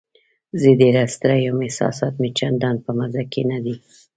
زه 0.61 0.69
ډېره 0.81 1.03
ستړې 1.15 1.37
یم، 1.45 1.57
احساسات 1.67 2.13
مې 2.21 2.29
چندان 2.39 2.75
په 2.85 2.91
مزه 2.97 3.23
کې 3.31 3.41
نه 3.51 3.57
دي. 3.63 3.75